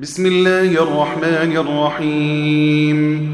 بسم 0.00 0.26
الله 0.26 0.82
الرحمن 0.82 1.56
الرحيم 1.56 3.30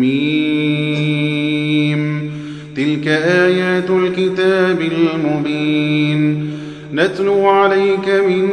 ميم 0.00 2.30
تلك 2.76 3.08
آيات 3.08 3.90
الكتاب 3.90 4.80
المبين 4.80 6.50
نتلو 6.94 7.46
عليك 7.46 8.08
من 8.08 8.48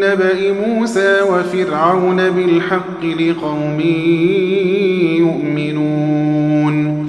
نبأ 0.00 0.52
موسى 0.66 1.20
وفرعون 1.22 2.30
بالحق 2.30 3.04
لقوم 3.04 3.80
يؤمنون 5.18 7.08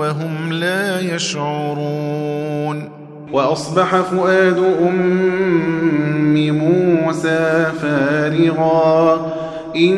وهم 0.00 0.52
لا 0.52 1.14
يشعرون. 1.14 2.88
وأصبح 3.32 3.96
فؤاد 3.96 4.58
أم 4.88 6.48
موسى 6.48 7.66
فارغا. 7.82 9.32
إن 9.76 9.96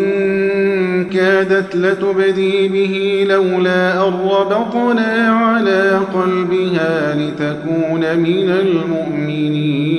كادت 1.04 1.76
لتبدي 1.76 2.68
به 2.68 3.24
لولا 3.28 4.08
أن 4.08 4.14
ربطنا 4.30 5.28
على 5.28 6.00
قلبها 6.14 7.14
لتكون 7.14 8.18
من 8.18 8.50
المؤمنين. 8.50 9.92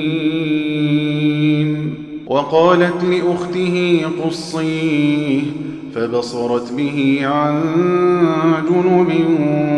وقالت 2.26 3.04
لأخته 3.04 4.02
قصيه 4.24 5.40
فبصرت 5.94 6.72
به 6.72 7.20
عن 7.22 7.60
جنب 8.70 9.10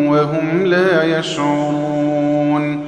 وهم 0.08 0.66
لا 0.66 1.18
يشعرون. 1.18 2.80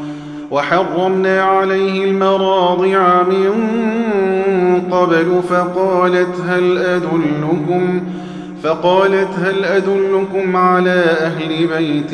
وحرمنا 0.50 1.42
عليه 1.42 2.04
المراضع 2.04 3.22
من 3.22 3.52
قبل 4.90 5.40
فقالت 5.48 6.40
هل 6.48 6.78
أدلكم 6.78 8.00
فقالت 8.62 9.28
هل 9.38 9.64
أدلكم 9.64 10.56
على 10.56 11.04
أهل 11.20 11.66
بيت 11.76 12.12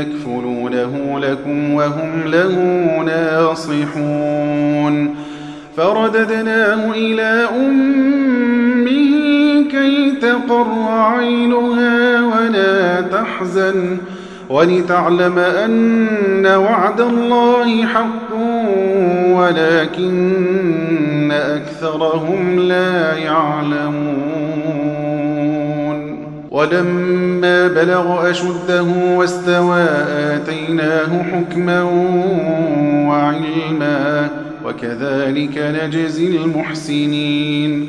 يكفلونه 0.00 1.20
لكم 1.22 1.74
وهم 1.74 2.22
له 2.26 2.54
ناصحون. 3.06 5.14
فرددناه 5.76 6.90
إلى 6.90 7.48
أمه 7.56 9.25
كي 9.86 10.10
تقر 10.10 10.66
عينها 10.88 12.20
ولا 12.20 13.00
تحزن 13.00 13.98
ولتعلم 14.50 15.38
أن 15.38 16.46
وعد 16.46 17.00
الله 17.00 17.86
حق 17.86 18.34
ولكن 19.30 21.32
أكثرهم 21.32 22.58
لا 22.58 23.16
يعلمون. 23.16 24.16
ولما 26.50 27.68
بلغ 27.68 28.30
أشده 28.30 28.86
واستوى 29.16 29.86
آتيناه 30.08 31.22
حكما 31.22 31.82
وعلما 33.08 34.28
وكذلك 34.64 35.58
نجزي 35.58 36.36
المحسنين. 36.36 37.88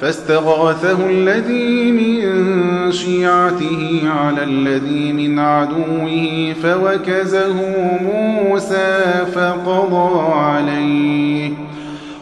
فاستغاثه 0.00 1.06
الذي 1.10 1.92
من 1.92 2.92
شيعته 2.92 4.02
على 4.04 4.44
الذي 4.44 5.12
من 5.12 5.38
عدوه 5.38 6.54
فوكزه 6.62 7.54
موسى 8.02 9.24
فقضى 9.34 10.32
عليه. 10.32 11.52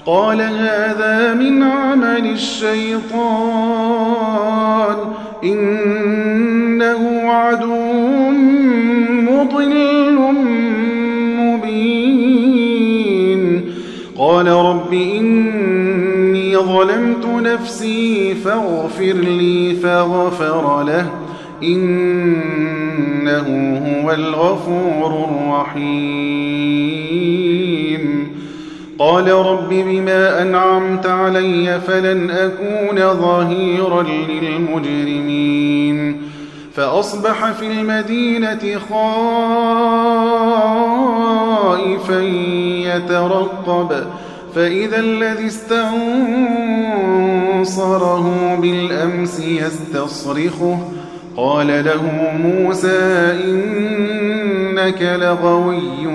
قال 0.06 0.40
هذا 0.40 1.34
من 1.34 1.62
عمل 1.62 2.26
الشيطان. 2.26 4.13
هو 24.54 25.06
الغفور 25.06 25.24
الرحيم. 25.24 26.04
قال 28.98 29.32
رب 29.32 29.68
بما 29.68 30.42
أنعمت 30.42 31.06
علي 31.06 31.80
فلن 31.86 32.30
أكون 32.30 32.98
ظهيرا 33.14 34.02
للمجرمين. 34.42 36.22
فأصبح 36.74 37.50
في 37.50 37.66
المدينة 37.66 38.80
خائفا 38.90 39.40
يترقب. 42.96 44.04
فإذا 44.54 44.98
الذي 44.98 45.46
استنصره 47.56 48.54
بالأمس 48.60 49.40
يستصرخه. 49.40 50.78
قال 51.36 51.84
له 51.84 52.02
موسى 52.42 53.32
إنك 54.78 55.02
لغوي 55.02 56.06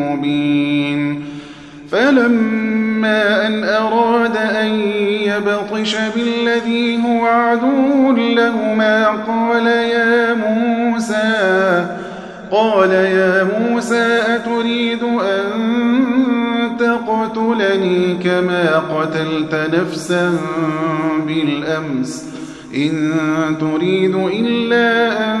مبين. 0.00 1.24
فلما 1.90 3.46
أن 3.46 3.64
أراد 3.64 4.36
أن 4.36 4.70
يبطش 5.26 5.96
بالذي 6.16 6.98
هو 7.04 7.24
عدو 7.24 8.12
لهما 8.16 9.06
قال 9.06 9.66
يا 9.66 10.34
موسى 10.34 11.86
قال 12.50 12.90
يا 12.90 13.48
موسى 13.58 14.18
أتريد 14.26 15.02
أن 15.02 15.50
تقتلني 16.78 18.14
كما 18.24 18.78
قتلت 18.78 19.70
نفسا 19.74 20.38
بالأمس. 21.26 22.32
إن 22.76 23.12
تريد 23.60 24.14
إلا 24.14 25.18
أن 25.34 25.40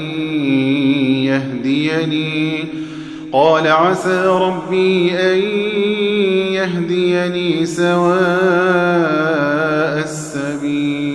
يهديني. 1.25 2.65
قال 3.33 3.69
عسى 3.69 4.27
ربي 4.27 5.13
أن 5.13 5.39
يهديني 6.53 7.67
سواء 7.67 8.21
السبيل. 9.99 11.11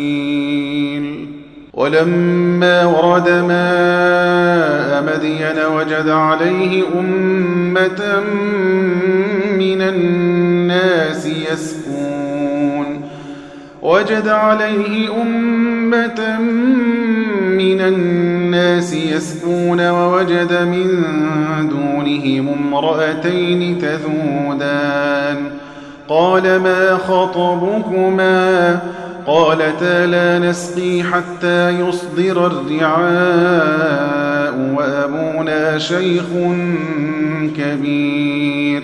ولما 1.74 2.86
ورد 2.86 3.30
ماء 3.30 5.04
مدين 5.04 5.66
وجد 5.76 6.10
عليه 6.10 6.84
أمة 7.00 8.24
من 9.58 9.82
الناس 11.16 11.26
يسكون. 11.26 13.02
وجد 13.82 14.28
عليه 14.28 15.22
أمة 15.22 16.40
من 17.50 17.82
الناس 17.82 18.94
يسكون 18.94 19.90
ووجد 19.90 20.54
من 20.54 20.88
دونهم 21.70 22.50
امرأتين 22.50 23.78
تذودان. 23.78 25.38
قال 26.08 26.60
ما 26.60 26.98
خطبكما؟ 26.98 28.80
قالتا 29.28 30.06
لا 30.06 30.50
نسقي 30.50 31.04
حتى 31.04 31.70
يصدر 31.70 32.48
الرعاء 32.48 34.54
وأبونا 34.76 35.78
شيخ 35.78 36.26
كبير. 37.58 38.84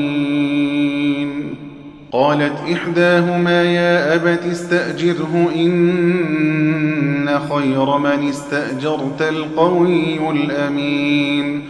قالت 2.13 2.53
إحداهما 2.73 3.63
يا 3.63 4.15
أبت 4.15 4.45
استأجره 4.51 5.51
إن 5.55 7.39
خير 7.49 7.97
من 7.97 8.29
استأجرت 8.29 9.21
القوي 9.21 10.31
الأمين. 10.31 11.61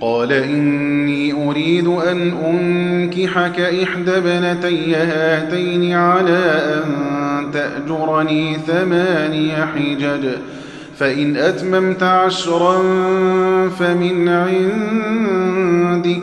قال 0.00 0.32
إني 0.32 1.48
أريد 1.48 1.86
أن 1.86 2.32
أنكحك 2.44 3.60
إحدى 3.60 4.20
بنتي 4.20 4.96
هاتين 4.96 5.92
على 5.92 6.62
أن 6.74 6.84
تأجرني 7.52 8.56
ثماني 8.66 9.52
حجج. 9.66 10.28
فإن 10.98 11.36
أتممت 11.36 12.02
عشرا 12.02 12.82
فمن 13.68 14.28
عندك. 14.28 16.22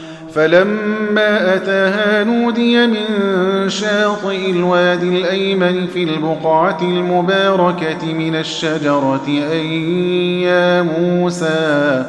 فلما 0.35 1.55
أتاها 1.55 2.23
نودي 2.23 2.87
من 2.87 3.05
شاطئ 3.67 4.51
الوادي 4.51 5.09
الأيمن 5.09 5.87
في 5.87 6.03
البقعة 6.03 6.77
المباركة 6.81 8.13
من 8.13 8.35
الشجرة 8.35 9.27
أي 9.51 10.41
يا 10.41 10.81
موسى 10.81 12.05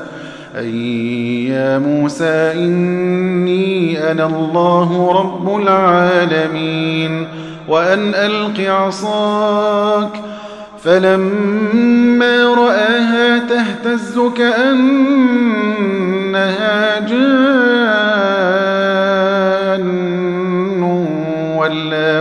أي 0.57 1.49
يا 1.49 1.79
موسى 1.79 2.53
إني 2.55 4.11
أنا 4.11 4.27
الله 4.27 5.13
رب 5.13 5.57
العالمين 5.63 7.27
وأن 7.69 8.15
ألق 8.15 8.61
عصاك. 8.71 10.11
فلما 10.85 12.55
رآها 12.55 13.39
تهتز 13.39 14.19
كأنها 14.37 15.41
جان. 17.01 18.12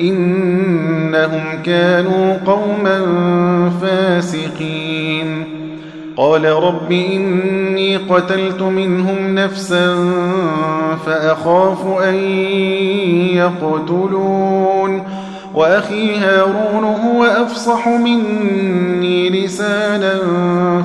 إنهم 0.00 1.62
كانوا 1.64 2.36
قوما 2.46 3.00
فاسقين. 3.82 5.44
قال 6.16 6.44
رب 6.44 6.92
إني 6.92 7.96
قتلت 7.96 8.62
منهم 8.62 9.34
نفسا 9.34 9.94
فأخاف 11.06 11.86
أن 12.02 12.14
يقتلون. 13.34 15.02
وأخي 15.54 16.16
هارون 16.16 16.84
هو 16.84 17.24
أفصح 17.24 17.88
مني 17.88 19.30
لسانا 19.30 20.18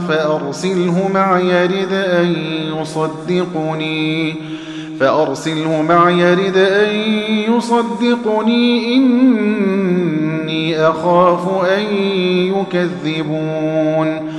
فأرسله 0.10 1.10
معي 1.14 1.66
رد 1.66 1.94
أن 1.94 2.36
يصدقني. 2.82 4.36
فأرسله 5.00 5.82
معي 5.82 6.34
رد 6.34 6.58
أن 6.58 6.96
يصدقني 7.56 8.96
إني 8.96 10.80
أخاف 10.80 11.66
أن 11.78 11.84
يكذبون. 12.54 14.34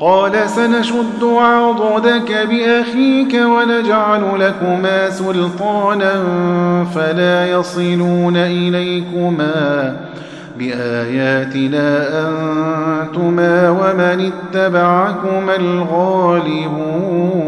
قال 0.00 0.50
سنشد 0.50 1.24
عضدك 1.24 2.46
بأخيك 2.50 3.34
ونجعل 3.34 4.22
لكما 4.40 5.10
سلطانا 5.10 6.24
فلا 6.94 7.50
يصلون 7.50 8.36
إليكما. 8.36 9.96
بآياتنا 10.58 12.08
أنتما 12.20 13.70
ومن 13.70 14.32
اتبعكما 14.32 15.56
الغالبون. 15.56 17.47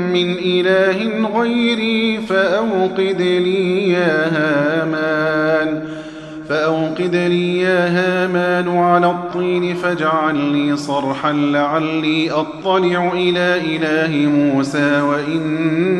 من 0.13 0.35
إله 0.45 1.29
غيري 1.39 2.17
فأوقد 2.17 3.21
لي 3.21 3.89
يا 3.89 4.27
هامان 4.27 5.81
فأوقد 6.49 7.15
لي 7.15 7.59
يا 7.59 7.87
هامان 7.87 8.77
على 8.77 9.07
الطين 9.07 9.75
فاجعل 9.75 10.35
لي 10.35 10.77
صرحا 10.77 11.33
لعلي 11.33 12.31
أطلع 12.31 13.11
إلى 13.13 13.61
إله 13.75 14.29
موسى 14.29 15.01
وإني 15.01 15.91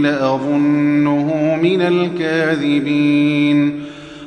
لأظنه 0.00 1.58
من 1.62 1.82
الكاذبين. 1.82 3.79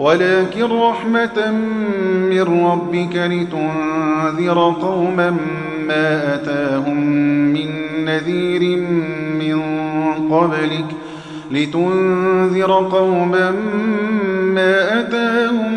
ولكن 0.00 0.64
رحمة 0.64 1.50
من 2.30 2.42
ربك 2.42 3.16
لتنذر 3.16 4.76
قوما 4.82 5.30
ما 5.86 6.34
أتاهم 6.34 7.06
من 7.52 7.68
نذير 8.04 8.78
من 9.40 9.60
قبلك 10.30 10.86
لتنذر 11.50 12.72
قوما 12.72 13.50
ما 14.54 15.00
أتاهم 15.00 15.72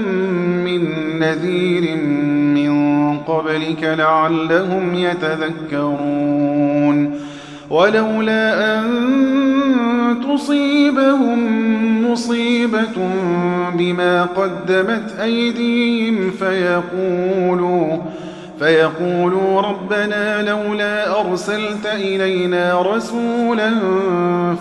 من 0.65 0.87
نذير 1.19 1.97
من 2.55 2.73
قبلك 3.17 3.83
لعلهم 3.83 4.93
يتذكرون. 4.93 6.33
ولولا 7.69 8.79
أن 8.79 8.83
تصيبهم 10.13 12.11
مصيبة 12.11 13.09
بما 13.73 14.23
قدمت 14.23 15.19
أيديهم 15.21 16.31
فيقولوا 16.31 17.97
فيقولوا 18.59 19.61
ربنا 19.61 20.41
لولا 20.41 21.21
أرسلت 21.21 21.85
إلينا 21.85 22.81
رسولا 22.81 23.71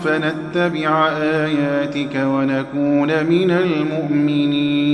فنتبع 0.03 1.07
آياتك 1.17 2.15
ونكون 2.15 3.07
من 3.25 3.51
المؤمنين. 3.51 4.93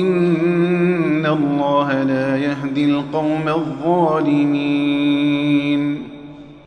إن 0.00 1.26
الله 1.26 2.02
لا 2.02 2.36
يهدي 2.36 2.84
القوم 2.84 3.48
الظالمين 3.48 5.12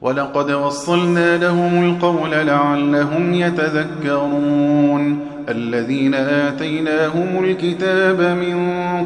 ولقد 0.01 0.51
وصلنا 0.51 1.37
لهم 1.37 1.83
القول 1.89 2.31
لعلهم 2.31 3.33
يتذكرون 3.33 5.19
الذين 5.49 6.13
آتيناهم 6.13 7.43
الكتاب 7.43 8.21
من 8.21 8.57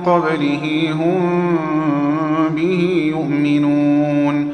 قبله 0.05 0.91
هم 0.93 1.57
به 2.55 3.11
يؤمنون 3.15 4.53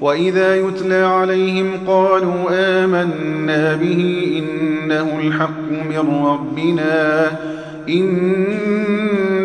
وإذا 0.00 0.56
يتلى 0.56 1.02
عليهم 1.02 1.70
قالوا 1.86 2.46
آمنا 2.50 3.76
به 3.76 4.32
إنه 4.38 5.18
الحق 5.22 5.70
من 5.90 6.24
ربنا 6.26 7.30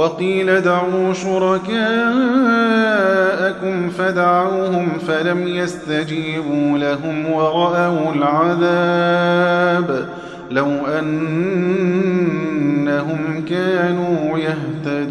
وقيل 0.00 0.60
دعوا 0.60 1.12
شركاءكم 1.12 1.80
فدعوهم 3.88 4.88
فلم 5.08 5.48
يستجيبوا 5.48 6.78
لهم 6.78 7.32
ورأوا 7.32 8.14
العذاب 8.14 10.08
لو 10.50 10.70
أنهم 10.98 11.84
كانوا 13.48 14.38
يهتدون. 14.38 15.10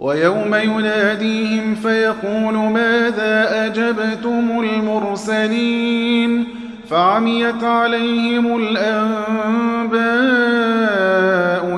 ويوم 0.00 0.54
يناديهم 0.54 1.74
فيقول 1.74 2.54
ماذا 2.54 3.66
أجبتم 3.66 4.64
المرسلين؟ 4.64 6.44
فعميت 6.90 7.64
عليهم 7.64 8.56
الأنباء 8.56 9.98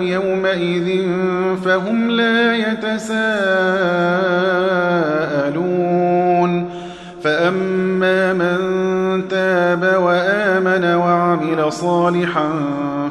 يومئذ 0.03 1.07
فهم 1.65 2.11
لا 2.11 2.57
يتساءلون. 2.57 3.91
فأما 7.25 8.33
من 8.33 8.59
تاب 9.29 9.95
وآمن 10.03 10.85
وعمل 10.85 11.73
صالحا 11.73 12.51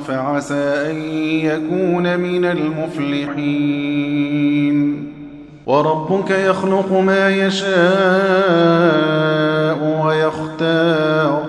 فعسى 0.08 0.92
أن 0.92 0.96
يكون 1.46 2.20
من 2.20 2.46
المفلحين. 2.46 3.80
وربك 5.66 6.30
يخلق 6.30 6.94
ما 6.94 7.30
يشاء 7.30 7.70
ويختار. 10.06 11.49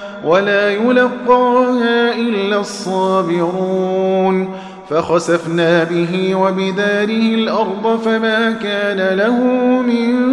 ولا 0.25 0.69
يلقاها 0.69 2.15
إلا 2.15 2.59
الصابرون 2.59 4.49
فخسفنا 4.89 5.83
به 5.83 6.35
وبداره 6.35 7.35
الأرض 7.35 7.99
فما 8.05 8.51
كان 8.51 9.17
له 9.17 9.39
من 9.81 10.31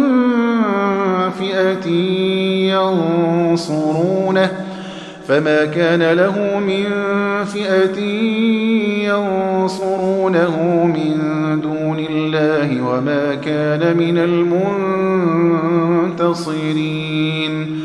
فئة 1.39 1.89
ينصرونه 2.73 4.51
فما 5.27 5.65
كان 5.65 6.03
له 6.03 6.59
من 6.59 6.85
فئة 7.45 7.99
ينصرونه 9.09 10.85
من 10.85 11.17
دون 11.61 11.99
الله 12.09 12.81
وما 12.81 13.35
كان 13.35 13.97
من 13.97 14.17
المنتصرين 16.17 17.79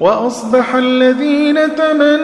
وأصبح 0.00 0.74
الذين 0.74 1.58
تمنوا 1.76 2.20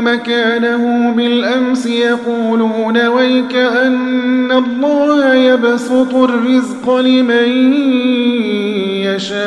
مكانه 0.00 1.12
بالأمس 1.16 1.86
يقولون 1.86 3.06
ويك 3.06 3.56
أن 3.56 4.52
الله 4.52 5.34
يبسط 5.34 6.14
الرزق 6.14 6.96
لمن 6.96 7.72
يشاء 9.02 9.40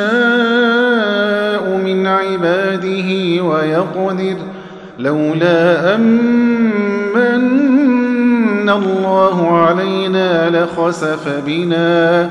من 1.84 2.06
عباده 2.06 3.42
ويقدر 3.42 4.36
لولا 4.98 5.94
أمن 5.94 7.64
الله 8.70 9.58
علينا 9.58 10.50
لخسف 10.50 11.42
بنا 11.46 12.30